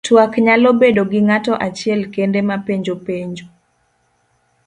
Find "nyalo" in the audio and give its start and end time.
0.45-0.69